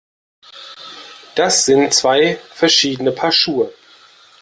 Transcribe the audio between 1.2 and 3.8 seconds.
Das sind zwei verschiedene Paar Schuhe!